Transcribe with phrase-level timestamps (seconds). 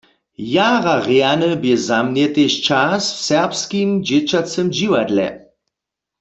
[0.53, 5.27] Jara rjany bě za mnje tež čas w Serbskim dźěćacym dźiwadle.